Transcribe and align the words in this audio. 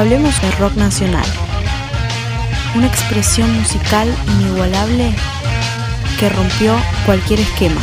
Hablemos 0.00 0.40
de 0.40 0.50
rock 0.52 0.76
nacional, 0.76 1.26
una 2.74 2.86
expresión 2.86 3.52
musical 3.54 4.08
inigualable 4.28 5.12
que 6.18 6.30
rompió 6.30 6.74
cualquier 7.04 7.40
esquema. 7.40 7.82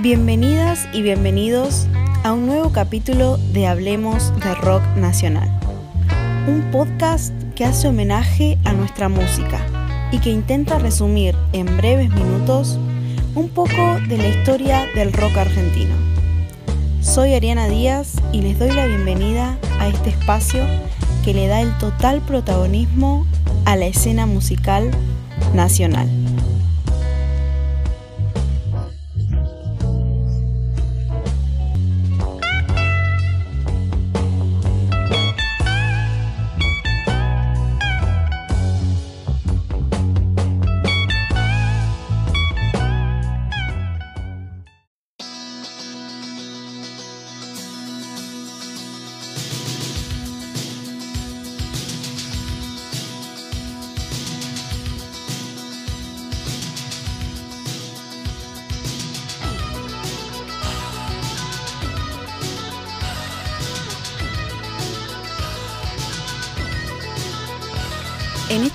Bienvenidas 0.00 0.86
y 0.92 1.00
bienvenidos 1.00 1.86
a 2.22 2.34
un 2.34 2.44
nuevo 2.44 2.70
capítulo 2.70 3.38
de 3.54 3.66
Hablemos 3.66 4.38
de 4.40 4.54
Rock 4.56 4.82
Nacional, 4.94 5.48
un 6.46 6.70
podcast 6.70 7.32
que 7.54 7.64
hace 7.64 7.88
homenaje 7.88 8.58
a 8.64 8.72
nuestra 8.72 9.08
música 9.08 9.64
y 10.10 10.18
que 10.18 10.30
intenta 10.30 10.78
resumir 10.78 11.36
en 11.52 11.76
breves 11.76 12.10
minutos 12.10 12.78
un 13.34 13.48
poco 13.48 13.98
de 14.08 14.18
la 14.18 14.28
historia 14.28 14.86
del 14.94 15.12
rock 15.12 15.36
argentino. 15.36 15.94
Soy 17.00 17.34
Ariana 17.34 17.68
Díaz 17.68 18.14
y 18.32 18.40
les 18.42 18.58
doy 18.58 18.72
la 18.72 18.86
bienvenida 18.86 19.56
a 19.78 19.88
este 19.88 20.10
espacio 20.10 20.64
que 21.24 21.34
le 21.34 21.46
da 21.46 21.60
el 21.60 21.76
total 21.78 22.20
protagonismo 22.22 23.26
a 23.64 23.76
la 23.76 23.86
escena 23.86 24.26
musical 24.26 24.90
nacional. 25.54 26.23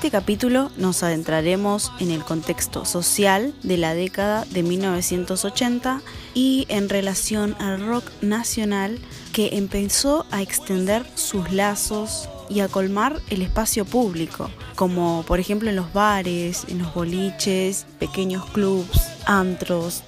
Este 0.10 0.18
capítulo 0.18 0.72
nos 0.76 1.04
adentraremos 1.04 1.92
en 2.00 2.10
el 2.10 2.24
contexto 2.24 2.84
social 2.84 3.54
de 3.62 3.78
la 3.78 3.94
década 3.94 4.44
de 4.46 4.64
1980 4.64 6.02
y 6.34 6.66
en 6.70 6.90
relación 6.90 7.56
al 7.60 7.86
rock 7.86 8.06
nacional 8.24 8.98
que 9.34 9.58
empezó 9.58 10.26
a 10.32 10.42
extender 10.42 11.06
sus 11.14 11.52
lazos 11.52 12.28
y 12.50 12.62
a 12.62 12.68
colmar 12.68 13.22
el 13.30 13.44
espacio 13.44 13.86
público, 13.86 14.50
como 14.74 15.24
por 15.28 15.40
ejemplo 15.40 15.70
en 15.70 15.76
los 15.76 15.94
bares, 15.94 16.66
en 16.70 16.80
los 16.80 16.92
boliches, 16.96 17.86
pequeños 18.00 18.48
clubs, 18.48 19.12
antros. 19.28 20.04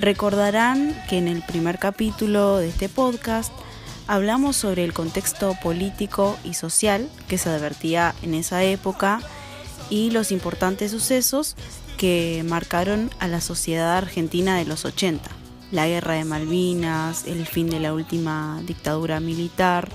Recordarán 0.00 0.96
que 1.08 1.18
en 1.18 1.26
el 1.26 1.42
primer 1.42 1.80
capítulo 1.80 2.58
de 2.58 2.68
este 2.68 2.88
podcast 2.88 3.52
hablamos 4.06 4.56
sobre 4.56 4.84
el 4.84 4.92
contexto 4.92 5.54
político 5.62 6.36
y 6.44 6.54
social 6.54 7.08
que 7.28 7.38
se 7.38 7.50
advertía 7.50 8.14
en 8.22 8.34
esa 8.34 8.62
época 8.64 9.20
y 9.90 10.10
los 10.10 10.32
importantes 10.32 10.90
sucesos 10.90 11.56
que 11.96 12.44
marcaron 12.46 13.10
a 13.18 13.28
la 13.28 13.40
sociedad 13.40 13.96
argentina 13.96 14.56
de 14.56 14.64
los 14.64 14.84
80. 14.84 15.30
La 15.70 15.86
guerra 15.86 16.14
de 16.14 16.24
Malvinas, 16.24 17.26
el 17.26 17.46
fin 17.46 17.70
de 17.70 17.80
la 17.80 17.94
última 17.94 18.60
dictadura 18.66 19.20
militar 19.20 19.88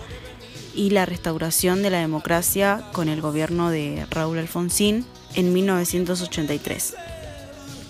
y 0.74 0.92
la 0.92 1.06
restauración 1.06 1.82
de 1.82 1.90
la 1.90 2.00
democracia 2.00 2.84
con 2.94 3.10
el 3.10 3.22
gobierno 3.22 3.70
de 3.70 4.06
Raúl 4.10 4.40
Alfonsín 4.40 5.06
en 5.36 5.54
1983 5.54 6.96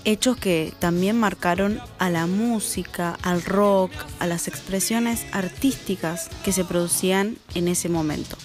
hechos 0.06 0.38
que 0.38 0.74
también 0.80 1.20
marcaron 1.20 1.80
a 2.00 2.10
la 2.10 2.28
música, 2.28 3.18
al 3.22 3.44
rock, 3.44 3.92
a 4.20 4.28
las 4.28 4.48
expresiones 4.48 5.26
artísticas 5.32 6.30
que 6.44 6.52
se 6.52 6.64
producían 6.64 7.38
en 7.56 7.68
ese 7.68 7.90
momento. 7.90 8.38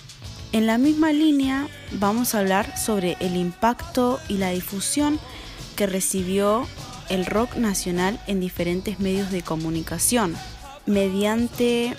En 0.53 0.67
la 0.67 0.79
misma 0.79 1.13
línea 1.13 1.69
vamos 1.93 2.35
a 2.35 2.41
hablar 2.41 2.77
sobre 2.77 3.17
el 3.21 3.37
impacto 3.37 4.21
y 4.29 4.39
la 4.39 4.51
difusión 4.51 5.19
que 5.77 5.87
recibió 5.87 6.67
el 7.09 7.27
rock 7.27 7.57
nacional 7.57 8.21
en 8.27 8.41
diferentes 8.41 9.01
medios 9.01 9.31
de 9.31 9.43
comunicación, 9.43 10.37
mediante 10.87 11.97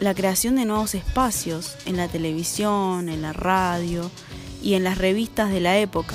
la 0.00 0.14
creación 0.14 0.56
de 0.56 0.66
nuevos 0.66 0.94
espacios 0.94 1.76
en 1.86 1.96
la 1.96 2.08
televisión, 2.08 3.08
en 3.08 3.22
la 3.22 3.32
radio 3.32 4.10
y 4.62 4.74
en 4.74 4.84
las 4.84 4.98
revistas 4.98 5.50
de 5.50 5.60
la 5.60 5.78
época 5.78 6.14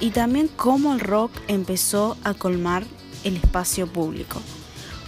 y 0.00 0.10
también 0.10 0.48
cómo 0.48 0.94
el 0.94 1.00
rock 1.00 1.32
empezó 1.48 2.16
a 2.24 2.34
colmar 2.34 2.84
el 3.24 3.36
espacio 3.36 3.86
público, 3.86 4.40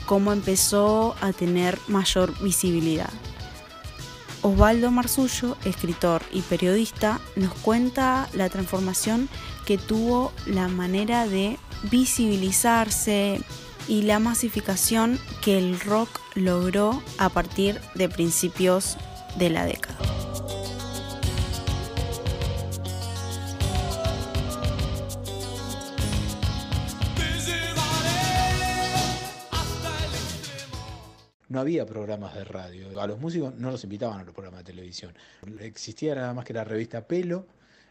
cómo 0.07 0.33
empezó 0.33 1.15
a 1.21 1.33
tener 1.33 1.79
mayor 1.89 2.33
visibilidad. 2.43 3.11
Osvaldo 4.43 4.91
Marzullo, 4.91 5.57
escritor 5.65 6.23
y 6.33 6.41
periodista, 6.43 7.21
nos 7.35 7.53
cuenta 7.55 8.29
la 8.33 8.49
transformación 8.49 9.29
que 9.65 9.77
tuvo 9.77 10.33
la 10.47 10.69
manera 10.69 11.27
de 11.27 11.59
visibilizarse 11.91 13.41
y 13.89 14.03
la 14.03 14.19
masificación 14.19 15.19
que 15.43 15.59
el 15.59 15.81
rock 15.81 16.09
logró 16.35 17.03
a 17.19 17.29
partir 17.29 17.81
de 17.94 18.09
principios 18.09 18.97
de 19.37 19.50
la 19.50 19.65
década. 19.65 20.16
No 31.56 31.62
había 31.62 31.87
programas 31.87 32.35
de 32.35 32.44
radio. 32.44 33.00
A 33.00 33.06
los 33.06 33.19
músicos 33.19 33.55
no 33.55 33.70
los 33.70 33.82
invitaban 33.82 34.20
a 34.20 34.25
los 34.25 34.35
programas 34.35 34.61
de 34.61 34.73
televisión. 34.73 35.14
Existía 35.61 36.14
nada 36.14 36.35
más 36.35 36.44
que 36.44 36.53
la 36.53 36.64
revista 36.64 37.08
Pelo. 37.08 37.47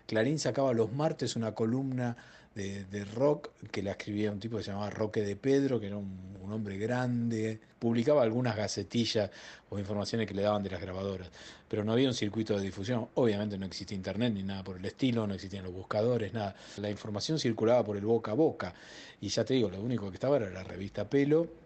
Clarín 0.05 0.37
sacaba 0.37 0.71
los 0.71 0.93
martes 0.93 1.35
una 1.35 1.55
columna 1.55 2.15
de, 2.53 3.05
rock 3.15 3.49
que 3.71 3.81
la 3.81 3.91
escribía 3.91 4.31
un 4.31 4.39
tipo 4.39 4.57
que 4.57 4.63
se 4.63 4.69
llamaba 4.69 4.91
Roque 4.91 5.21
de 5.21 5.35
Pedro, 5.35 5.79
que 5.79 5.87
era 5.87 5.97
un, 5.97 6.35
hombre 6.51 6.77
grande. 6.77 7.59
Publicaba 7.79 8.21
algunas 8.21 8.55
gacetillas 8.55 9.31
o 9.71 9.79
informaciones 9.79 10.27
que 10.27 10.35
le 10.35 10.43
daban 10.43 10.61
de 10.61 10.69
las 10.69 10.79
grabadoras, 10.79 11.31
pero 11.67 11.83
no 11.83 11.91
había 11.91 12.07
un 12.07 12.13
circuito 12.13 12.55
de 12.55 12.61
difusión. 12.61 13.07
Obviamente 13.15 13.57
no 13.57 13.65
existía 13.65 13.97
internet 13.97 14.31
ni 14.31 14.43
nada 14.43 14.63
por 14.63 14.77
el 14.77 14.85
estilo, 14.85 15.25
no 15.25 15.33
existían 15.33 15.63
los 15.63 15.73
buscadores, 15.73 16.31
nada. 16.33 16.55
La 16.77 16.91
información 16.91 17.39
circulaba 17.39 17.83
por 17.83 17.97
el 17.97 18.05
boca 18.05 18.29
a 18.29 18.35
boca. 18.35 18.75
Y 19.21 19.29
ya 19.29 19.43
te 19.43 19.55
digo, 19.55 19.71
lo 19.71 19.81
único 19.81 20.07
que 20.11 20.17
estaba 20.17 20.37
era 20.37 20.51
la 20.51 20.63
revista 20.63 21.09
Pelo 21.09 21.64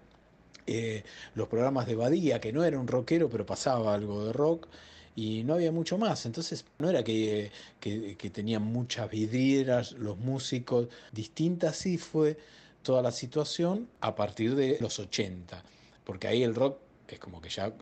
eh, 0.68 1.04
los 1.36 1.48
programas 1.48 1.88
de 1.88 1.96
Badía, 1.96 2.40
que 2.40 2.54
no 2.54 2.64
era 2.64 2.80
un 2.80 2.88
rockero, 2.88 3.30
pero 3.30 3.46
pasaba 3.46 3.94
algo 3.94 4.26
de 4.26 4.34
rock, 4.34 4.68
y 5.16 5.44
no 5.44 5.56
había 5.56 5.72
mucho 5.72 5.98
más. 5.98 6.26
Entonces 6.26 6.66
no 6.78 6.90
era 6.90 7.04
que, 7.04 7.52
que, 7.80 8.30
tenían 8.30 8.64
muchas 8.64 9.10
vidrieras 9.10 9.94
los 9.94 10.18
músicos, 10.18 10.88
distinta 11.12 11.74
sí 11.74 11.98
fue 11.98 12.38
toda 12.84 13.02
la 13.02 13.12
situación 13.12 13.88
a 14.02 14.16
partir 14.16 14.56
de 14.56 14.78
los 14.80 15.00
80, 15.00 15.64
porque 16.06 16.28
ahí 16.28 16.44
el 16.44 16.56
rock 16.56 16.78
es 17.16 17.20
como 17.20 17.42
que 17.42 17.50
ya 17.50 17.74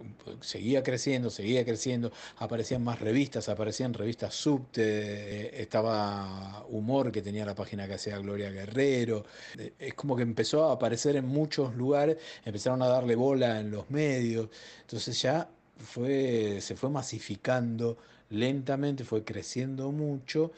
seguía 0.41 0.83
creciendo, 0.83 1.29
seguía 1.29 1.63
creciendo, 1.65 2.11
aparecían 2.37 2.83
más 2.83 2.99
revistas, 2.99 3.49
aparecían 3.49 3.93
revistas 3.93 4.33
subte, 4.33 4.81
eh, 4.81 5.61
estaba 5.61 6.65
Humor 6.69 7.11
que 7.11 7.21
tenía 7.21 7.45
la 7.45 7.55
página 7.55 7.87
que 7.87 7.95
hacía 7.95 8.17
Gloria 8.17 8.51
Guerrero, 8.51 9.25
eh, 9.57 9.73
es 9.79 9.93
como 9.93 10.15
que 10.15 10.23
empezó 10.23 10.69
a 10.69 10.73
aparecer 10.73 11.15
en 11.15 11.27
muchos 11.27 11.75
lugares, 11.75 12.17
empezaron 12.45 12.81
a 12.81 12.87
darle 12.87 13.15
bola 13.15 13.59
en 13.59 13.71
los 13.71 13.89
medios, 13.89 14.49
entonces 14.81 15.21
ya 15.21 15.49
fue, 15.77 16.59
se 16.61 16.75
fue 16.75 16.89
masificando 16.89 17.97
lentamente, 18.29 19.03
fue 19.03 19.23
creciendo 19.23 19.91
mucho 19.91 20.51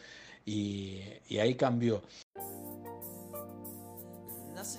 y, 0.45 1.01
y 1.27 1.39
ahí 1.39 1.55
cambió. 1.55 2.01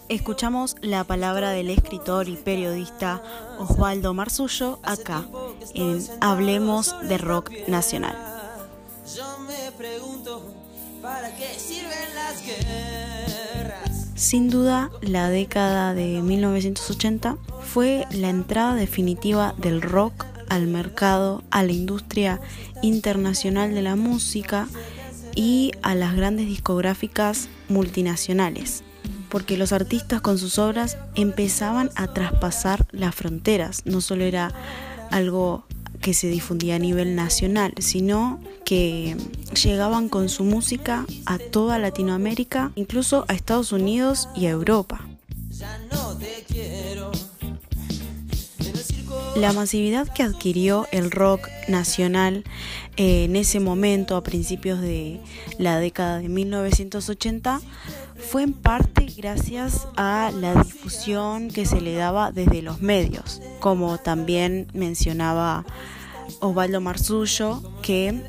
Escuchamos 0.09 0.77
la 0.83 1.05
palabra 1.05 1.51
del 1.51 1.71
escritor 1.71 2.29
y 2.29 2.37
periodista 2.37 3.23
Osvaldo 3.59 4.13
Marzullo 4.15 4.79
acá 4.83 5.27
en 5.75 6.05
Hablemos 6.21 6.95
de 7.09 7.19
Rock 7.19 7.51
Nacional. 7.69 8.17
Sin 14.15 14.51
duda, 14.51 14.91
la 15.01 15.31
década 15.31 15.95
de 15.95 16.21
1980 16.21 17.39
fue 17.63 18.07
la 18.11 18.29
entrada 18.29 18.75
definitiva 18.75 19.55
del 19.57 19.81
rock 19.81 20.27
al 20.49 20.67
mercado, 20.67 21.43
a 21.51 21.63
la 21.63 21.73
industria 21.73 22.41
internacional 22.83 23.73
de 23.73 23.83
la 23.83 23.97
música 23.97 24.69
y 25.35 25.73
a 25.83 25.95
las 25.95 26.17
grandes 26.17 26.47
discográficas 26.47 27.49
multinacionales 27.69 28.83
porque 29.31 29.57
los 29.57 29.73
artistas 29.73 30.21
con 30.21 30.39
sus 30.39 30.59
obras 30.59 30.99
empezaban 31.15 31.91
a 31.95 32.13
traspasar 32.13 32.87
las 32.91 33.15
fronteras, 33.15 33.83
no 33.85 34.01
solo 34.01 34.25
era 34.25 34.53
algo 35.11 35.65
que 36.01 36.15
se 36.15 36.29
difundía 36.29 36.77
a 36.77 36.79
nivel 36.79 37.15
nacional, 37.15 37.75
sino 37.79 38.41
que 38.65 39.17
llegaban 39.63 40.09
con 40.09 40.29
su 40.29 40.45
música 40.45 41.07
a 41.27 41.39
toda 41.39 41.79
Latinoamérica, 41.79 42.73
incluso 42.75 43.25
a 43.29 43.35
Estados 43.35 43.73
Unidos 43.73 44.29
y 44.35 44.47
a 44.47 44.51
Europa. 44.51 45.01
La 49.41 49.55
masividad 49.55 50.07
que 50.07 50.23
adquirió 50.23 50.87
el 50.93 51.11
rock 51.11 51.49
nacional 51.67 52.45
eh, 52.99 53.25
en 53.25 53.37
ese 53.37 53.59
momento, 53.59 54.17
a 54.17 54.23
principios 54.23 54.83
de 54.83 55.19
la 55.57 55.79
década 55.79 56.19
de 56.19 56.29
1980, 56.29 57.63
fue 58.17 58.43
en 58.43 58.53
parte 58.53 59.07
gracias 59.17 59.89
a 59.97 60.31
la 60.35 60.63
difusión 60.63 61.49
que 61.49 61.65
se 61.65 61.81
le 61.81 61.95
daba 61.95 62.33
desde 62.33 62.61
los 62.61 62.83
medios, 62.83 63.41
como 63.61 63.97
también 63.97 64.67
mencionaba 64.75 65.65
Osvaldo 66.41 66.83
Marzullo, 66.83 67.63
que 67.81 68.23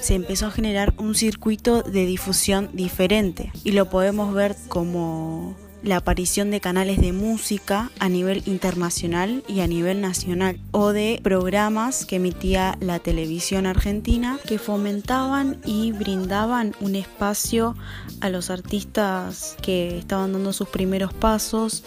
se 0.00 0.16
empezó 0.16 0.46
a 0.46 0.50
generar 0.50 0.94
un 0.98 1.14
circuito 1.14 1.82
de 1.82 2.06
difusión 2.06 2.70
diferente. 2.72 3.52
Y 3.62 3.70
lo 3.70 3.88
podemos 3.88 4.34
ver 4.34 4.56
como 4.66 5.54
la 5.82 5.96
aparición 5.96 6.50
de 6.50 6.60
canales 6.60 7.00
de 7.00 7.12
música 7.12 7.90
a 7.98 8.08
nivel 8.08 8.42
internacional 8.46 9.44
y 9.48 9.60
a 9.60 9.66
nivel 9.66 10.00
nacional 10.00 10.58
o 10.72 10.92
de 10.92 11.20
programas 11.22 12.06
que 12.06 12.16
emitía 12.16 12.76
la 12.80 12.98
televisión 12.98 13.66
argentina 13.66 14.38
que 14.46 14.58
fomentaban 14.58 15.58
y 15.64 15.92
brindaban 15.92 16.74
un 16.80 16.96
espacio 16.96 17.76
a 18.20 18.28
los 18.28 18.50
artistas 18.50 19.56
que 19.62 19.98
estaban 19.98 20.32
dando 20.32 20.52
sus 20.52 20.68
primeros 20.68 21.12
pasos 21.12 21.84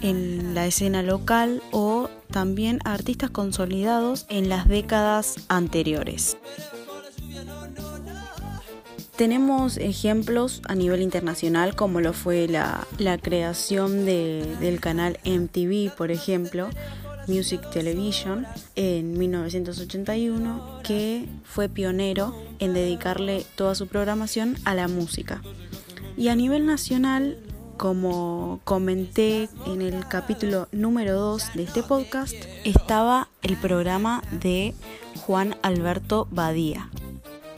en 0.00 0.54
la 0.54 0.66
escena 0.66 1.02
local 1.02 1.62
o 1.70 2.08
también 2.30 2.78
a 2.84 2.94
artistas 2.94 3.30
consolidados 3.30 4.26
en 4.28 4.48
las 4.48 4.66
décadas 4.66 5.36
anteriores. 5.48 6.36
Tenemos 9.16 9.76
ejemplos 9.76 10.62
a 10.66 10.74
nivel 10.74 11.02
internacional 11.02 11.76
como 11.76 12.00
lo 12.00 12.14
fue 12.14 12.48
la, 12.48 12.86
creación 13.20 14.06
del 14.06 14.80
canal 14.80 15.18
MTV, 15.24 15.94
por 15.94 16.10
ejemplo, 16.10 16.70
Music 17.28 17.60
Television, 17.70 18.46
en 18.74 19.18
1981, 19.18 20.80
que 20.82 21.28
fue 21.44 21.68
pionero 21.68 22.34
en 22.58 22.72
dedicarle 22.72 23.44
toda 23.54 23.74
su 23.74 23.86
programación 23.86 24.56
a 24.64 24.74
la 24.74 24.88
música. 24.88 25.42
Y 26.16 26.28
a 26.28 26.34
nivel 26.34 26.66
nacional, 26.66 27.38
como 27.76 28.60
comenté 28.64 29.48
en 29.66 29.82
el 29.82 30.06
capítulo 30.08 30.68
número 30.72 31.20
2 31.20 31.54
de 31.54 31.62
este 31.64 31.82
podcast, 31.82 32.34
estaba 32.64 33.28
el 33.42 33.56
programa 33.56 34.22
de 34.30 34.74
Juan 35.26 35.56
Alberto 35.62 36.26
Badía, 36.30 36.90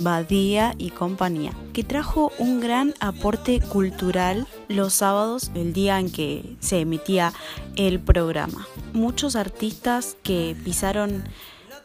Badía 0.04 0.74
y 0.78 0.90
compañía, 0.90 1.52
que 1.72 1.82
trajo 1.82 2.30
un 2.38 2.60
gran 2.60 2.94
aporte 3.00 3.60
cultural 3.60 4.46
los 4.68 4.92
sábados, 4.92 5.50
el 5.54 5.72
día 5.72 5.98
en 5.98 6.12
que 6.12 6.56
se 6.60 6.80
emitía 6.80 7.32
el 7.74 7.98
programa. 7.98 8.68
Muchos 8.92 9.34
artistas 9.34 10.16
que 10.22 10.54
pisaron 10.62 11.24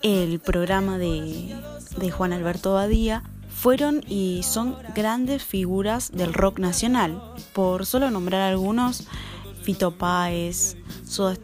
el 0.02 0.40
programa 0.40 0.98
de, 0.98 1.56
de 1.98 2.12
Juan 2.12 2.34
Alberto 2.34 2.74
Badía 2.74 3.24
fueron 3.50 4.04
y 4.08 4.42
son 4.44 4.76
grandes 4.94 5.42
figuras 5.44 6.12
del 6.12 6.34
rock 6.34 6.60
nacional. 6.60 7.22
Por 7.54 7.86
solo 7.86 8.12
nombrar 8.12 8.42
algunos, 8.42 9.08
Fito 9.64 9.92
Páez, 9.92 10.78
Soda 11.06 11.36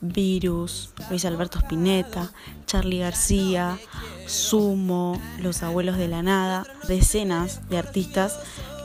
Virus, 0.00 0.90
Luis 1.08 1.24
Alberto 1.24 1.58
Spinetta, 1.58 2.32
Charlie 2.70 3.00
García, 3.00 3.80
Sumo, 4.26 5.20
Los 5.40 5.64
Abuelos 5.64 5.98
de 5.98 6.06
la 6.06 6.22
Nada, 6.22 6.64
decenas 6.86 7.68
de 7.68 7.78
artistas 7.78 8.38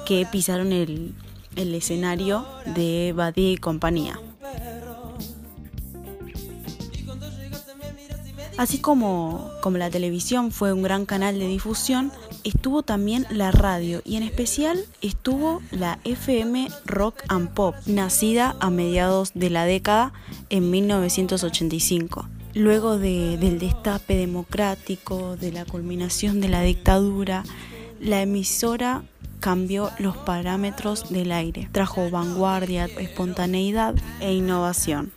que 0.07 0.25
pisaron 0.25 0.73
el, 0.73 1.13
escenario 1.55 2.47
de 2.65 3.13
Badie 3.15 3.51
y 3.51 3.57
compañía. 3.57 4.19
Así 8.57 8.79
como, 8.79 9.51
como 9.61 9.77
la 9.77 9.91
televisión 9.91 10.51
fue 10.51 10.73
un 10.73 10.81
gran 10.81 11.05
canal 11.05 11.37
de 11.37 11.47
difusión, 11.47 12.11
estuvo 12.43 12.81
también 12.81 13.27
la 13.29 13.51
radio 13.51 14.01
y 14.03 14.15
en 14.15 14.23
especial 14.23 14.83
estuvo 15.01 15.61
la 15.69 15.99
FM 16.05 16.69
Rock 16.85 17.21
and 17.27 17.53
Pop, 17.53 17.75
nacida 17.85 18.55
a 18.59 18.71
mediados 18.71 19.33
de 19.35 19.51
la 19.51 19.65
década 19.65 20.11
en 20.49 20.71
1985 20.71 22.29
luego 22.55 22.97
del 22.97 23.59
destape 23.59 24.15
democrático, 24.15 25.35
de 25.35 25.51
la 25.51 25.65
culminación 25.65 26.41
de 26.41 26.49
la 26.49 26.61
dictadura, 26.61 27.43
la 27.99 28.21
emisora 28.21 29.03
cambió 29.39 29.91
los 29.99 30.17
parámetros 30.17 31.09
del 31.11 31.31
aire, 31.31 31.69
trajo 31.71 32.09
vanguardia, 32.09 32.85
espontaneidad 32.85 33.93
e 34.21 34.33
innovación. 34.33 35.11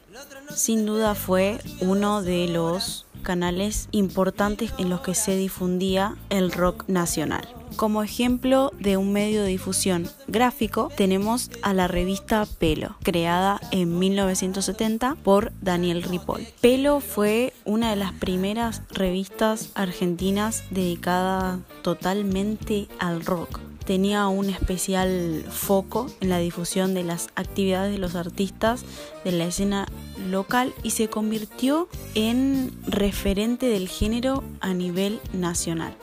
Sin 0.54 0.84
duda 0.84 1.14
fue 1.14 1.60
uno 1.80 2.22
de 2.22 2.48
los 2.48 3.06
canales 3.18 3.88
importantes 3.92 4.72
en 4.78 4.90
los 4.90 5.00
que 5.00 5.14
se 5.14 5.36
difundía 5.36 6.16
el 6.30 6.52
rock 6.52 6.84
nacional. 6.88 7.48
Como 7.76 8.02
ejemplo 8.02 8.72
de 8.80 8.96
un 8.96 9.12
medio 9.12 9.42
de 9.42 9.50
difusión 9.50 10.08
gráfico 10.26 10.90
tenemos 10.96 11.50
a 11.62 11.74
la 11.74 11.86
revista 11.86 12.46
Pelo, 12.58 12.96
creada 13.02 13.60
en 13.70 13.98
1970 13.98 15.16
por 15.22 15.52
Daniel 15.60 16.02
Ripoll. 16.02 16.46
Pelo 16.60 17.00
fue 17.00 17.52
una 17.64 17.90
de 17.90 17.96
las 17.96 18.12
primeras 18.12 18.82
revistas 18.90 19.70
argentinas 19.74 20.64
dedicada 20.70 21.60
totalmente 21.82 22.88
al 22.98 23.24
rock 23.24 23.60
tenía 23.88 24.28
un 24.28 24.50
especial 24.50 25.42
foco 25.50 26.08
en 26.20 26.28
la 26.28 26.36
difusión 26.36 26.92
de 26.92 27.04
las 27.04 27.28
actividades 27.36 27.90
de 27.90 27.96
los 27.96 28.16
artistas 28.16 28.84
de 29.24 29.32
la 29.32 29.46
escena 29.46 29.88
local 30.28 30.74
y 30.82 30.90
se 30.90 31.08
convirtió 31.08 31.88
en 32.14 32.70
referente 32.86 33.64
del 33.64 33.88
género 33.88 34.44
a 34.60 34.74
nivel 34.74 35.20
nacional. 35.32 35.96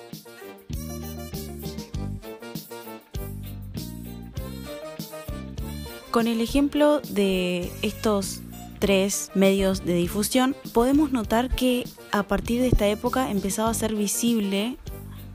Con 6.09 6.25
el 6.25 6.41
ejemplo 6.41 7.01
de 7.01 7.71
estos 7.83 8.39
tres 8.79 9.29
medios 9.35 9.85
de 9.85 9.93
difusión, 9.93 10.55
podemos 10.73 11.11
notar 11.11 11.53
que 11.53 11.87
a 12.11 12.23
partir 12.23 12.61
de 12.61 12.67
esta 12.69 12.87
época 12.87 13.29
empezaba 13.29 13.69
a 13.69 13.75
ser 13.75 13.93
visible 13.93 14.77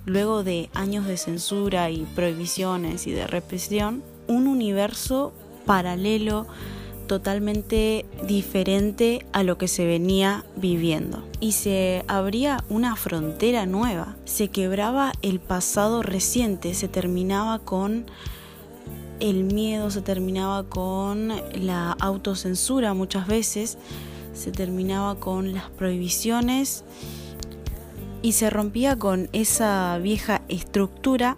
luego 0.07 0.43
de 0.43 0.71
años 0.75 1.07
de 1.07 1.17
censura 1.17 1.91
y 1.91 2.05
prohibiciones 2.15 3.07
y 3.07 3.13
de 3.13 3.27
represión, 3.27 4.03
un 4.27 4.47
universo 4.47 5.33
paralelo 5.67 6.47
totalmente 7.11 8.07
diferente 8.27 9.27
a 9.33 9.43
lo 9.43 9.59
que 9.59 9.67
se 9.67 9.85
venía 9.85 10.45
viviendo. 10.55 11.25
Y 11.41 11.53
se 11.53 12.05
abría 12.07 12.63
una 12.69 12.95
frontera 12.95 13.67
nueva, 13.67 14.17
se 14.25 14.47
quebraba 14.47 15.13
el 15.21 15.41
pasado 15.41 16.05
reciente, 16.05 16.73
se 16.75 16.87
terminaba 16.87 17.59
con 17.59 18.07
el 19.19 19.43
miedo, 19.43 19.91
se 19.91 20.03
terminaba 20.03 20.63
con 20.63 21.33
la 21.55 21.97
autocensura 21.99 22.95
muchas 22.95 23.27
veces, 23.27 23.77
se 24.33 24.53
terminaba 24.53 25.17
con 25.17 25.53
las 25.53 25.69
prohibiciones 25.71 26.85
y 28.23 28.33
se 28.33 28.51
rompía 28.51 28.97
con 28.97 29.29
esa 29.33 29.99
vieja 29.99 30.43
estructura 30.49 31.37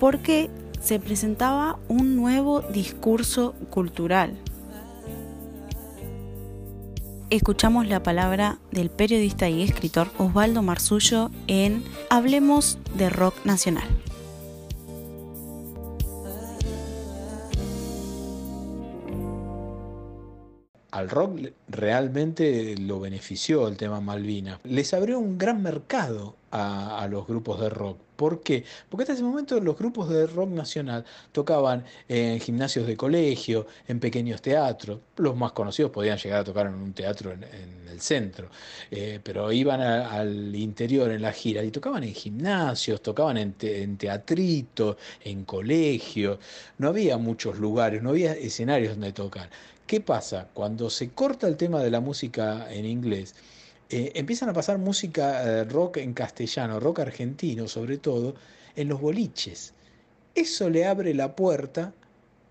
porque 0.00 0.50
se 0.80 1.00
presentaba 1.00 1.78
un 1.88 2.16
nuevo 2.16 2.60
discurso 2.60 3.54
cultural. 3.70 4.36
Escuchamos 7.30 7.86
la 7.86 8.02
palabra 8.02 8.58
del 8.70 8.90
periodista 8.90 9.48
y 9.48 9.62
escritor 9.62 10.08
Osvaldo 10.18 10.62
Marzullo 10.62 11.30
en 11.46 11.82
Hablemos 12.10 12.78
de 12.96 13.10
Rock 13.10 13.34
Nacional. 13.44 13.88
al 20.94 21.10
rock 21.10 21.40
realmente 21.74 22.76
lo 22.78 23.00
benefició 23.00 23.68
el 23.68 23.76
tema 23.76 24.00
Malvina. 24.00 24.60
Les 24.64 24.94
abrió 24.94 25.18
un 25.18 25.36
gran 25.36 25.62
mercado 25.62 26.36
a, 26.50 27.06
los 27.10 27.26
grupos 27.26 27.60
de 27.60 27.68
rock. 27.68 27.98
¿Por 28.14 28.40
qué? 28.40 28.64
Porque 28.88 29.02
hasta 29.02 29.14
ese 29.14 29.24
momento 29.24 29.58
los 29.58 29.76
grupos 29.76 30.08
de 30.08 30.28
rock 30.28 30.50
nacional 30.50 31.04
tocaban 31.32 31.84
en 32.08 32.38
gimnasios 32.38 32.86
de 32.86 32.96
colegio, 32.96 33.66
en 33.88 33.98
pequeños 33.98 34.40
teatros. 34.40 35.00
Los 35.16 35.36
más 35.36 35.50
conocidos 35.50 35.90
podían 35.90 36.16
llegar 36.16 36.40
a 36.40 36.44
tocar 36.44 36.66
en 36.66 36.74
un 36.74 36.92
teatro 36.92 37.32
en, 37.32 37.42
el 37.42 38.00
centro, 38.00 38.48
eh, 38.90 39.20
pero 39.22 39.50
iban 39.52 39.80
al 39.80 40.54
interior 40.54 41.10
en 41.10 41.22
la 41.22 41.32
gira 41.32 41.62
y 41.64 41.70
tocaban 41.70 42.04
en 42.04 42.14
gimnasios, 42.14 43.02
tocaban 43.02 43.36
en, 43.36 43.54
en 43.60 43.96
teatrito, 43.96 44.96
en 45.24 45.44
colegio. 45.44 46.38
No 46.78 46.88
había 46.88 47.18
muchos 47.18 47.58
lugares, 47.58 48.00
no 48.00 48.10
había 48.10 48.32
escenarios 48.32 48.92
donde 48.94 49.12
tocar. 49.12 49.50
¿Qué 49.86 50.00
pasa? 50.00 50.48
Cuando 50.54 50.88
se 50.88 51.10
corta 51.10 51.46
el 51.46 51.58
tema 51.58 51.63
de 51.68 51.90
la 51.90 52.00
música 52.00 52.66
en 52.70 52.84
inglés, 52.84 53.34
eh, 53.90 54.12
empiezan 54.14 54.48
a 54.48 54.52
pasar 54.52 54.78
música 54.78 55.42
eh, 55.42 55.64
rock 55.64 55.98
en 55.98 56.14
castellano, 56.14 56.80
rock 56.80 57.00
argentino 57.00 57.68
sobre 57.68 57.98
todo, 57.98 58.34
en 58.76 58.88
los 58.88 59.00
boliches. 59.00 59.74
Eso 60.34 60.68
le 60.68 60.86
abre 60.86 61.14
la 61.14 61.36
puerta 61.36 61.92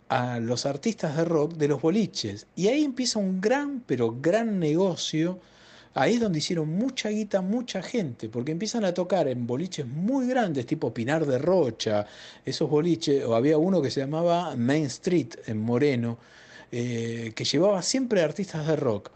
a 0.09 0.39
los 0.39 0.65
artistas 0.65 1.17
de 1.17 1.25
rock 1.25 1.53
de 1.55 1.67
los 1.67 1.81
boliches. 1.81 2.47
Y 2.55 2.67
ahí 2.67 2.83
empieza 2.83 3.19
un 3.19 3.41
gran, 3.41 3.81
pero 3.85 4.15
gran 4.21 4.59
negocio. 4.59 5.39
Ahí 5.95 6.15
es 6.15 6.21
donde 6.21 6.39
hicieron 6.39 6.69
mucha 6.69 7.09
guita, 7.09 7.41
mucha 7.41 7.81
gente, 7.81 8.29
porque 8.29 8.51
empiezan 8.51 8.83
a 8.85 8.93
tocar 8.93 9.27
en 9.27 9.45
boliches 9.45 9.85
muy 9.85 10.27
grandes, 10.27 10.65
tipo 10.65 10.93
Pinar 10.93 11.25
de 11.25 11.37
Rocha, 11.37 12.07
esos 12.45 12.69
boliches, 12.69 13.25
o 13.25 13.35
había 13.35 13.57
uno 13.57 13.81
que 13.81 13.91
se 13.91 14.01
llamaba 14.01 14.55
Main 14.55 14.85
Street 14.85 15.35
en 15.45 15.59
Moreno, 15.59 16.17
eh, 16.75 17.33
que 17.35 17.45
llevaba 17.45 17.83
siempre 17.83 18.23
artistas 18.23 18.65
de 18.65 18.75
rock. 18.75 19.11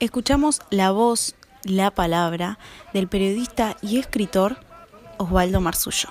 Escuchamos 0.00 0.60
la 0.70 0.90
voz, 0.90 1.36
la 1.62 1.92
palabra 1.92 2.58
del 2.92 3.06
periodista 3.06 3.76
y 3.82 4.00
escritor 4.00 4.56
Osvaldo 5.18 5.60
Marzullo. 5.60 6.08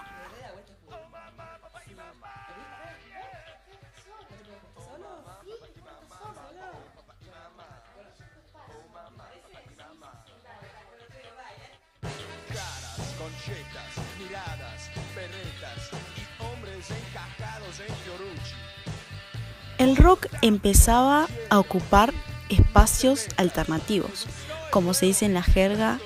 Empezaba 20.53 21.27
a 21.49 21.57
ocupar 21.57 22.13
espacios 22.49 23.27
alternativos. 23.37 24.27
Como 24.71 24.93
se 24.93 25.07
dice 25.07 25.25
en 25.25 25.33
la 25.33 25.41
jerga, 25.41 25.99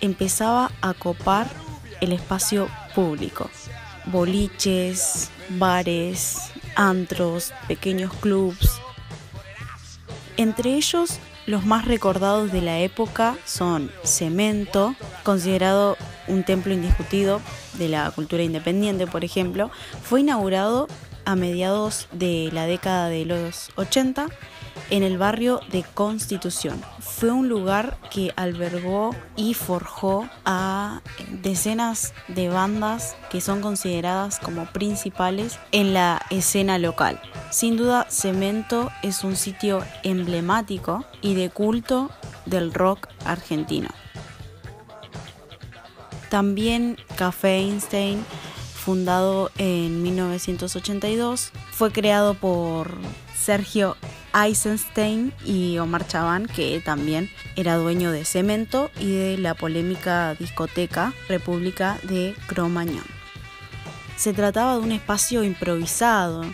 empezaba 0.00 0.72
a 0.80 0.92
copar 0.92 1.46
el 2.00 2.12
espacio 2.12 2.68
público. 2.96 3.48
Boliches, 4.06 5.30
bares, 5.50 6.50
antros, 6.74 7.52
pequeños 7.68 8.12
clubs. 8.14 8.80
Entre 10.36 10.74
ellos, 10.74 11.20
los 11.46 11.64
más 11.64 11.84
recordados 11.84 12.50
de 12.50 12.62
la 12.62 12.80
época 12.80 13.36
son 13.44 13.92
Cemento, 14.02 14.96
considerado 15.22 15.96
un 16.26 16.42
templo 16.42 16.72
indiscutido 16.72 17.40
de 17.74 17.88
la 17.88 18.10
cultura 18.10 18.42
independiente, 18.42 19.06
por 19.06 19.24
ejemplo, 19.24 19.70
fue 20.02 20.20
inaugurado 20.20 20.88
a 21.24 21.36
mediados 21.36 22.08
de 22.12 22.50
la 22.52 22.66
década 22.66 23.08
de 23.08 23.24
los 23.24 23.70
80 23.76 24.26
en 24.90 25.02
el 25.02 25.18
barrio 25.18 25.60
de 25.70 25.84
Constitución. 25.94 26.80
Fue 27.00 27.30
un 27.30 27.48
lugar 27.48 27.98
que 28.10 28.32
albergó 28.36 29.14
y 29.36 29.54
forjó 29.54 30.28
a 30.44 31.00
decenas 31.42 32.12
de 32.28 32.48
bandas 32.48 33.16
que 33.30 33.40
son 33.40 33.60
consideradas 33.60 34.38
como 34.38 34.66
principales 34.66 35.58
en 35.72 35.94
la 35.94 36.20
escena 36.30 36.78
local. 36.78 37.20
Sin 37.50 37.76
duda, 37.76 38.06
Cemento 38.10 38.90
es 39.02 39.24
un 39.24 39.36
sitio 39.36 39.84
emblemático 40.02 41.04
y 41.20 41.34
de 41.34 41.50
culto 41.50 42.10
del 42.46 42.74
rock 42.74 43.08
argentino. 43.24 43.88
También 46.28 46.96
Café 47.16 47.58
Einstein 47.58 48.24
fundado 48.82 49.50
en 49.58 50.02
1982. 50.02 51.52
Fue 51.70 51.92
creado 51.92 52.34
por 52.34 52.90
Sergio 53.34 53.96
Eisenstein 54.34 55.32
y 55.44 55.78
Omar 55.78 56.06
Chaván, 56.06 56.46
que 56.46 56.80
también 56.80 57.30
era 57.56 57.76
dueño 57.76 58.10
de 58.10 58.24
Cemento 58.24 58.90
y 58.98 59.12
de 59.12 59.38
la 59.38 59.54
polémica 59.54 60.34
discoteca 60.34 61.12
República 61.28 61.98
de 62.02 62.34
Cromañón. 62.46 63.04
Se 64.16 64.32
trataba 64.32 64.74
de 64.74 64.80
un 64.80 64.92
espacio 64.92 65.44
improvisado, 65.44 66.44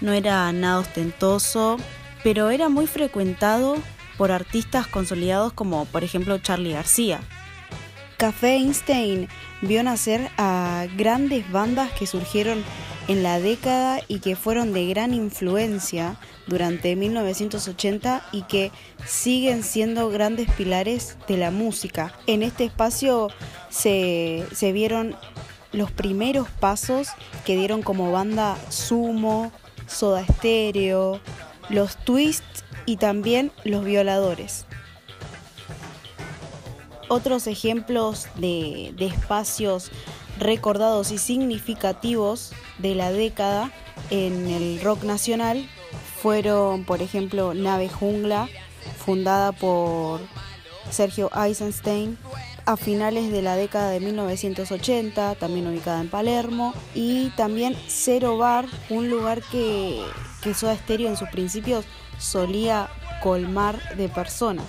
no 0.00 0.12
era 0.12 0.50
nada 0.52 0.80
ostentoso, 0.80 1.76
pero 2.22 2.50
era 2.50 2.68
muy 2.68 2.86
frecuentado 2.86 3.76
por 4.16 4.32
artistas 4.32 4.86
consolidados 4.86 5.52
como 5.52 5.84
por 5.86 6.04
ejemplo 6.04 6.38
Charlie 6.38 6.72
García. 6.72 7.20
Café 8.24 8.54
Einstein 8.54 9.28
vio 9.60 9.82
nacer 9.82 10.30
a 10.38 10.86
grandes 10.96 11.52
bandas 11.52 11.92
que 11.92 12.06
surgieron 12.06 12.64
en 13.06 13.22
la 13.22 13.38
década 13.38 14.00
y 14.08 14.20
que 14.20 14.34
fueron 14.34 14.72
de 14.72 14.86
gran 14.86 15.12
influencia 15.12 16.16
durante 16.46 16.96
1980 16.96 18.26
y 18.32 18.44
que 18.44 18.72
siguen 19.04 19.62
siendo 19.62 20.08
grandes 20.08 20.50
pilares 20.52 21.18
de 21.28 21.36
la 21.36 21.50
música. 21.50 22.14
En 22.26 22.42
este 22.42 22.64
espacio 22.64 23.28
se, 23.68 24.46
vieron 24.72 25.16
los 25.72 25.90
primeros 25.90 26.48
pasos 26.48 27.08
que 27.44 27.58
dieron 27.58 27.82
como 27.82 28.10
banda 28.10 28.56
Sumo, 28.70 29.52
Soda 29.86 30.24
Stereo, 30.24 31.20
los 31.68 32.02
Twists 32.06 32.64
y 32.86 32.96
también 32.96 33.52
los 33.64 33.84
Violadores. 33.84 34.64
Otros 37.14 37.46
ejemplos 37.46 38.26
de, 38.38 38.92
espacios 38.98 39.92
recordados 40.40 41.12
y 41.12 41.18
significativos 41.18 42.50
de 42.78 42.96
la 42.96 43.12
década 43.12 43.70
en 44.10 44.48
el 44.48 44.80
rock 44.80 45.04
nacional 45.04 45.64
fueron, 46.20 46.82
por 46.82 47.02
ejemplo, 47.02 47.54
Nave 47.54 47.88
Jungla, 47.88 48.48
fundada 48.98 49.52
por 49.52 50.22
Sergio 50.90 51.30
Eisenstein 51.40 52.18
a 52.66 52.76
finales 52.76 53.30
de 53.30 53.42
la 53.42 53.54
década 53.54 53.90
de 53.90 54.00
1980, 54.00 55.36
también 55.36 55.68
ubicada 55.68 56.00
en 56.00 56.10
Palermo, 56.10 56.74
y 56.96 57.28
también 57.36 57.76
Cero 57.86 58.38
Bar, 58.38 58.66
un 58.90 59.08
lugar 59.08 59.40
que, 59.52 60.02
que 60.42 60.52
Soda 60.52 60.76
en 60.88 61.16
sus 61.16 61.28
principios 61.28 61.84
solía 62.18 62.88
colmar 63.22 63.96
de 63.96 64.08
personas. 64.08 64.66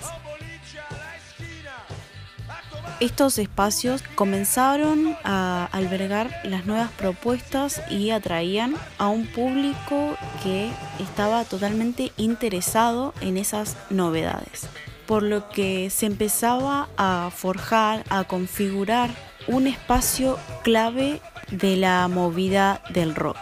Estos 2.98 3.36
espacios 3.36 4.02
comenzaron 4.14 5.18
a 5.22 5.68
albergar 5.70 6.30
las 6.44 6.64
nuevas 6.64 6.90
propuestas 6.92 7.82
y 7.90 8.08
atraían 8.08 8.74
a 8.96 9.08
un 9.08 9.26
público 9.26 10.16
que 10.42 10.70
estaba 10.98 11.44
totalmente 11.44 12.12
interesado 12.16 13.12
en 13.20 13.36
esas 13.36 13.76
novedades, 13.90 14.70
por 15.06 15.22
lo 15.22 15.50
que 15.50 15.90
se 15.90 16.06
empezaba 16.06 16.88
a 16.96 17.30
forjar, 17.36 18.02
a 18.08 18.24
configurar 18.24 19.10
un 19.46 19.66
espacio 19.66 20.38
clave 20.64 21.20
de 21.50 21.76
la 21.76 22.08
movida 22.08 22.82
del 22.94 23.14
rock. 23.14 23.36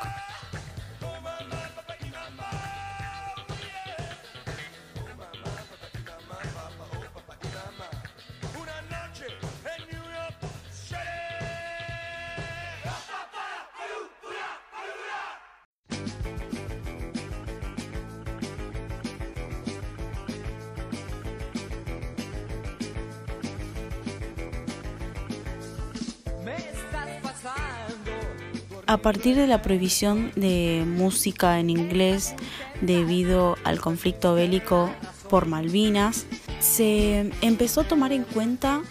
A 28.94 28.98
partir 28.98 29.34
de 29.34 29.48
la 29.48 29.60
prohibición 29.60 30.30
de 30.36 30.84
música 30.86 31.58
en 31.58 31.68
inglés 31.68 32.36
debido 32.80 33.56
al 33.64 33.80
conflicto 33.80 34.36
bélico 34.36 34.88
por 35.28 35.46
Malvinas, 35.46 36.26
se 36.60 37.32
empezó 37.40 37.80
a 37.80 37.88
tomar 37.88 38.12
en 38.12 38.22
cuenta 38.22 38.82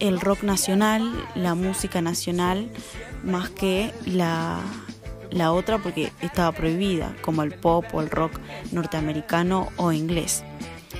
el 0.00 0.20
rock 0.20 0.42
nacional, 0.42 1.12
la 1.36 1.54
música 1.54 2.02
nacional, 2.02 2.68
más 3.22 3.48
que 3.48 3.92
la, 4.04 4.58
la 5.30 5.52
otra 5.52 5.78
porque 5.78 6.10
estaba 6.22 6.50
prohibida, 6.50 7.14
como 7.22 7.44
el 7.44 7.54
pop 7.54 7.84
o 7.92 8.00
el 8.00 8.10
rock 8.10 8.40
norteamericano 8.72 9.68
o 9.76 9.92
inglés. 9.92 10.42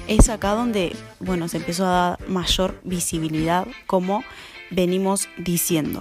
Es 0.07 0.29
acá 0.29 0.53
donde, 0.53 0.95
bueno, 1.19 1.49
se 1.49 1.57
empezó 1.57 1.85
a 1.85 1.91
dar 2.17 2.29
mayor 2.29 2.81
visibilidad, 2.85 3.67
como 3.89 4.23
venimos 4.71 5.29
diciendo. 5.37 6.01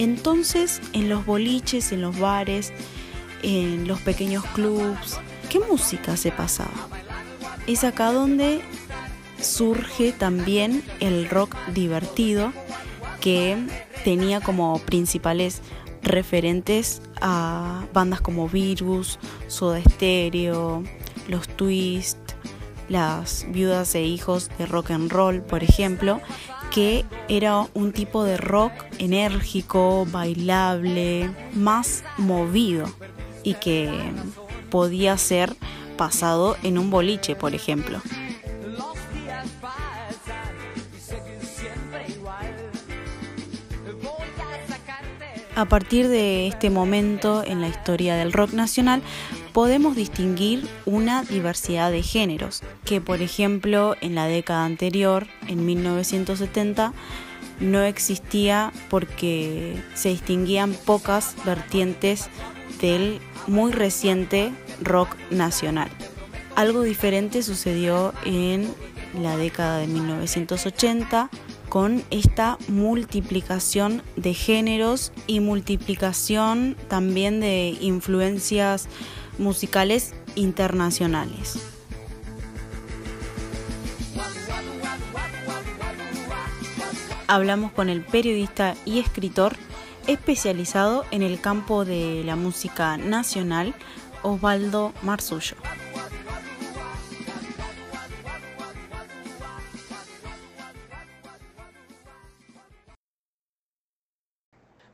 Entonces, 0.00 0.80
en 0.94 1.10
los 1.10 1.26
boliches, 1.26 1.92
en 1.92 2.00
los 2.00 2.18
bares, 2.18 2.72
en 3.42 3.86
los 3.86 4.00
pequeños 4.00 4.42
clubs, 4.54 5.20
¿qué 5.50 5.60
música 5.60 6.16
se 6.16 6.32
pasaba? 6.32 6.88
Es 7.66 7.84
acá 7.84 8.10
donde 8.10 8.62
surge 9.42 10.12
también 10.12 10.82
el 11.00 11.28
rock 11.28 11.54
divertido 11.74 12.54
que 13.20 13.58
tenía 14.02 14.40
como 14.40 14.78
principales 14.78 15.60
referentes 16.02 17.02
a 17.20 17.84
bandas 17.92 18.22
como 18.22 18.48
Virus, 18.48 19.18
Soda 19.48 19.82
Stereo, 19.82 20.82
Los 21.28 21.46
Twist, 21.46 22.16
las 22.88 23.44
viudas 23.50 23.94
e 23.94 24.02
hijos 24.04 24.50
de 24.56 24.64
rock 24.64 24.92
and 24.92 25.12
roll, 25.12 25.42
por 25.42 25.62
ejemplo, 25.62 26.22
que 26.70 27.04
era 27.28 27.66
un 27.74 27.92
tipo 27.92 28.24
de 28.24 28.36
rock 28.36 28.72
enérgico, 28.98 30.06
bailable, 30.10 31.30
más 31.52 32.04
movido 32.16 32.86
y 33.42 33.54
que 33.54 33.90
podía 34.70 35.18
ser 35.18 35.56
pasado 35.96 36.56
en 36.62 36.78
un 36.78 36.90
boliche, 36.90 37.36
por 37.36 37.54
ejemplo. 37.54 38.00
A 45.56 45.66
partir 45.66 46.08
de 46.08 46.46
este 46.46 46.70
momento 46.70 47.44
en 47.44 47.60
la 47.60 47.68
historia 47.68 48.14
del 48.14 48.32
rock 48.32 48.52
nacional 48.52 49.02
podemos 49.52 49.96
distinguir 49.96 50.66
una 50.86 51.22
diversidad 51.22 51.90
de 51.90 52.02
géneros, 52.02 52.62
que 52.84 53.00
por 53.00 53.22
ejemplo 53.22 53.96
en 54.00 54.14
la 54.14 54.26
década 54.26 54.64
anterior, 54.64 55.26
en 55.48 55.66
1970, 55.66 56.92
no 57.60 57.82
existía 57.82 58.72
porque 58.88 59.76
se 59.94 60.10
distinguían 60.10 60.72
pocas 60.72 61.36
vertientes 61.44 62.28
del 62.80 63.20
muy 63.46 63.72
reciente 63.72 64.52
rock 64.80 65.16
nacional. 65.30 65.90
Algo 66.56 66.82
diferente 66.82 67.42
sucedió 67.42 68.12
en 68.24 68.68
la 69.20 69.36
década 69.36 69.78
de 69.78 69.86
1980 69.86 71.30
con 71.68 72.02
esta 72.10 72.58
multiplicación 72.68 74.02
de 74.16 74.34
géneros 74.34 75.12
y 75.26 75.40
multiplicación 75.40 76.76
también 76.88 77.40
de 77.40 77.76
influencias 77.80 78.88
musicales 79.40 80.12
internacionales. 80.36 81.58
Hablamos 87.26 87.72
con 87.72 87.88
el 87.88 88.04
periodista 88.04 88.76
y 88.84 88.98
escritor 88.98 89.56
especializado 90.06 91.04
en 91.10 91.22
el 91.22 91.40
campo 91.40 91.84
de 91.84 92.22
la 92.24 92.36
música 92.36 92.96
nacional, 92.96 93.74
Osvaldo 94.22 94.92
Marzullo. 95.02 95.56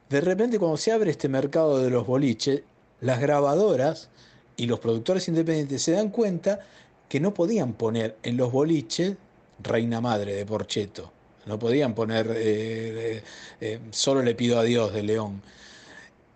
De 0.08 0.20
repente 0.20 0.58
cuando 0.58 0.76
se 0.76 0.92
abre 0.92 1.10
este 1.10 1.28
mercado 1.28 1.78
de 1.82 1.90
los 1.90 2.06
boliches, 2.06 2.62
las 3.00 3.18
grabadoras 3.18 4.08
y 4.56 4.66
los 4.66 4.80
productores 4.80 5.28
independientes 5.28 5.82
se 5.82 5.92
dan 5.92 6.10
cuenta 6.10 6.60
que 7.08 7.20
no 7.20 7.34
podían 7.34 7.74
poner 7.74 8.16
en 8.22 8.36
los 8.36 8.50
boliches 8.50 9.16
Reina 9.62 10.00
Madre 10.00 10.34
de 10.34 10.46
Porcheto, 10.46 11.12
no 11.46 11.58
podían 11.58 11.94
poner 11.94 12.30
eh, 12.36 13.22
eh, 13.60 13.80
Solo 13.90 14.22
le 14.22 14.34
pido 14.34 14.58
a 14.58 14.64
Dios 14.64 14.92
de 14.92 15.02
León. 15.02 15.42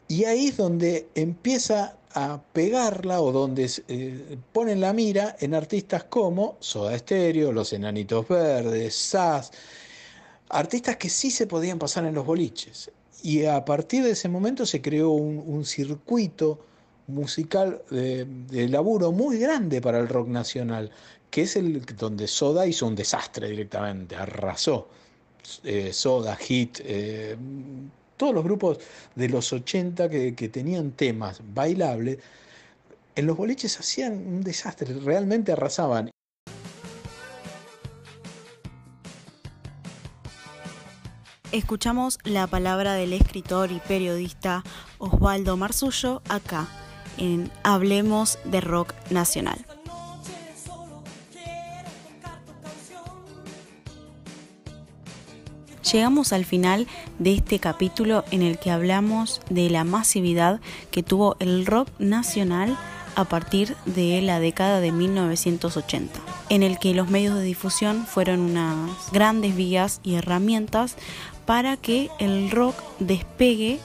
Y 0.09 0.25
ahí 0.25 0.49
es 0.49 0.57
donde 0.57 1.09
empieza 1.15 1.97
a 2.15 2.43
pegarla 2.53 3.21
o 3.21 3.31
donde 3.31 3.71
eh, 3.89 4.39
ponen 4.53 4.81
la 4.81 4.93
mira 4.93 5.37
en 5.39 5.55
artistas 5.55 6.05
como 6.05 6.57
Soda 6.61 6.99
Stereo, 6.99 7.53
Los 7.53 7.73
Enanitos 7.73 8.27
Verdes, 8.27 8.95
Sass, 8.95 9.53
artistas 10.49 10.97
que 10.97 11.09
sí 11.09 11.31
se 11.31 11.47
podían 11.47 11.79
pasar 11.79 12.05
en 12.07 12.15
los 12.15 12.27
boliches. 12.27 12.91
Y 13.23 13.45
a 13.45 13.65
partir 13.65 14.03
de 14.03 14.13
ese 14.13 14.29
momento 14.29 14.65
se 14.67 14.81
creó 14.81 15.11
un 15.11 15.65
circuito 15.65 16.59
musical 17.11 17.83
de, 17.91 18.69
laburo 18.69 19.13
muy 19.13 19.39
grande 19.39 19.81
para 19.81 19.99
el 19.99 20.09
rock 20.09 20.29
nacional, 20.29 20.91
que 21.31 21.43
es 21.43 21.57
el 21.57 21.85
donde 21.97 22.27
Soda 22.27 22.67
hizo 22.67 22.87
un 22.87 22.95
desastre 22.95 23.49
directamente, 23.49 24.17
arrasó. 24.17 24.89
Eh, 25.65 25.93
Soda, 25.93 26.37
Hit, 26.37 26.81
eh, 26.85 27.37
todos 28.17 28.35
los 28.35 28.45
grupos 28.45 28.79
de 29.15 29.29
los 29.29 29.53
80 29.53 30.11
que, 30.11 30.49
tenían 30.53 30.93
temas 30.93 31.41
bailables, 31.55 32.19
en 33.17 33.27
los 33.27 33.37
boliches 33.37 33.81
hacían 33.81 34.13
un 34.13 34.43
desastre, 34.43 34.93
realmente 34.95 35.53
arrasaban. 35.53 36.11
Escuchamos 41.51 42.19
la 42.25 42.47
palabra 42.47 42.95
del 42.95 43.13
escritor 43.13 43.73
y 43.73 43.81
periodista 43.81 44.63
Osvaldo 44.99 45.57
Marzullo 45.57 46.23
acá 46.29 46.69
en 47.21 47.51
Hablemos 47.63 48.39
de 48.45 48.61
Rock 48.61 48.95
Nacional. 49.11 49.65
Llegamos 55.93 56.33
al 56.33 56.45
final 56.45 56.87
de 57.19 57.35
este 57.35 57.59
capítulo 57.59 58.25
en 58.31 58.43
el 58.43 58.59
que 58.59 58.71
hablamos 58.71 59.41
de 59.51 59.71
la 59.71 59.85
masividad 59.85 60.61
que 60.91 61.03
tuvo 61.03 61.37
el 61.41 61.67
rock 61.67 61.89
nacional 61.99 62.79
a 63.17 63.25
partir 63.25 63.77
de 63.87 64.23
la 64.23 64.39
década 64.39 64.81
de 64.81 64.93
1980, 64.93 66.21
en 66.49 66.63
el 66.63 66.79
que 66.79 66.95
los 66.95 67.11
medios 67.11 67.35
de 67.35 67.43
difusión 67.43 68.07
fueron 68.07 68.41
unas 68.41 69.11
grandes 69.13 69.57
vías 69.57 70.01
y 70.05 70.15
herramientas 70.15 70.97
para 71.45 71.77
que 71.77 72.09
el 72.19 72.51
rock 72.51 72.77
despegue 73.01 73.81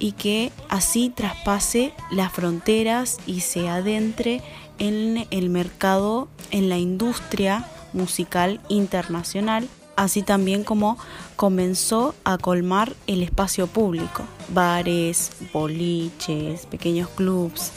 y 0.00 0.12
que 0.12 0.50
así 0.68 1.10
traspase 1.10 1.92
las 2.10 2.32
fronteras 2.32 3.18
y 3.26 3.40
se 3.40 3.68
adentre 3.68 4.42
en 4.80 5.28
el 5.30 5.50
mercado, 5.50 6.26
en 6.50 6.68
la 6.68 6.78
industria 6.78 7.68
musical 7.92 8.60
internacional, 8.68 9.68
así 9.94 10.22
también 10.22 10.64
como 10.64 10.96
comenzó 11.36 12.14
a 12.24 12.38
colmar 12.38 12.94
el 13.06 13.22
espacio 13.22 13.66
público, 13.66 14.24
bares, 14.48 15.32
boliches, 15.52 16.66
pequeños 16.66 17.10
clubs, 17.10 17.72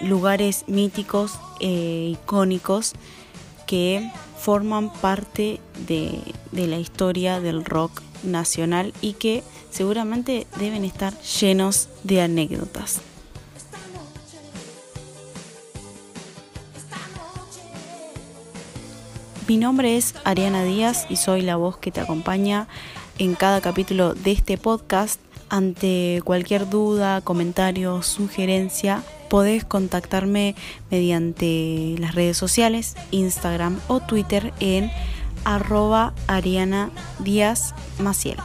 lugares 0.00 0.64
míticos 0.68 1.38
e 1.60 2.12
icónicos 2.12 2.92
que 3.66 4.10
forman 4.38 4.92
parte 4.92 5.60
de, 5.88 6.20
de 6.52 6.66
la 6.66 6.78
historia 6.78 7.40
del 7.40 7.64
rock 7.64 8.02
nacional 8.22 8.92
y 9.00 9.14
que 9.14 9.42
seguramente 9.74 10.46
deben 10.56 10.84
estar 10.84 11.12
llenos 11.20 11.88
de 12.04 12.22
anécdotas. 12.22 13.00
Mi 19.48 19.56
nombre 19.56 19.96
es 19.96 20.14
Ariana 20.24 20.62
Díaz 20.64 21.06
y 21.10 21.16
soy 21.16 21.42
la 21.42 21.56
voz 21.56 21.76
que 21.76 21.90
te 21.90 22.00
acompaña 22.00 22.68
en 23.18 23.34
cada 23.34 23.60
capítulo 23.60 24.14
de 24.14 24.30
este 24.32 24.56
podcast. 24.56 25.20
Ante 25.50 26.22
cualquier 26.24 26.70
duda, 26.70 27.20
comentario, 27.20 28.02
sugerencia, 28.02 29.02
podés 29.28 29.64
contactarme 29.64 30.54
mediante 30.90 31.96
las 31.98 32.14
redes 32.14 32.36
sociales, 32.36 32.96
Instagram 33.10 33.78
o 33.88 34.00
Twitter 34.00 34.54
en 34.60 34.90
arroba 35.44 36.14
Ariana 36.26 36.90
Díaz 37.18 37.74
Maciel. 37.98 38.38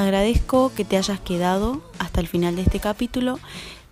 Agradezco 0.00 0.72
que 0.74 0.86
te 0.86 0.96
hayas 0.96 1.20
quedado 1.20 1.82
hasta 1.98 2.20
el 2.20 2.26
final 2.26 2.56
de 2.56 2.62
este 2.62 2.80
capítulo 2.80 3.38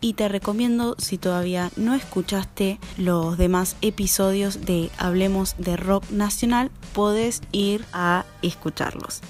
y 0.01 0.15
te 0.15 0.27
recomiendo 0.27 0.97
si 0.97 1.19
todavía 1.19 1.71
no 1.77 1.93
escuchaste 1.93 2.79
los 2.97 3.37
demás 3.37 3.77
episodios 3.83 4.65
de 4.65 4.91
Hablemos 4.97 5.55
de 5.59 5.77
Rock 5.77 6.09
Nacional, 6.09 6.71
podés 6.95 7.43
ir 7.53 7.85
a 7.93 8.25
escucharlos. 8.41 9.21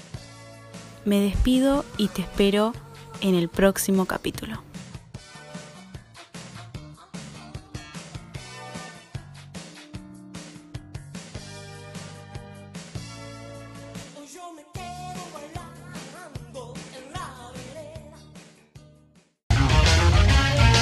Me 1.03 1.19
despido 1.19 1.83
y 1.97 2.07
te 2.07 2.21
espero 2.21 2.71
en 3.19 3.35
el 3.35 3.49
próximo 3.49 4.05
capítulo. 4.05 4.68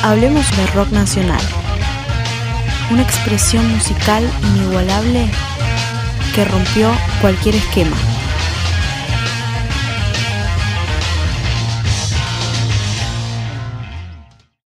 Hablemos 0.07 0.49
de 0.55 0.65
rock 0.67 0.89
nacional, 0.91 1.41
una 2.91 3.01
expresión 3.01 3.69
musical 3.69 4.23
inigualable 4.55 5.29
que 6.33 6.45
rompió 6.45 6.89
cualquier 7.19 7.55
esquema. 7.55 7.97